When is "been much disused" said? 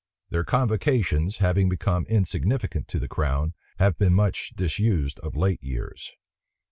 3.99-5.19